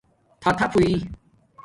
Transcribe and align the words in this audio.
تھاتھپ 0.41 0.71
ہوئئ 0.77 0.93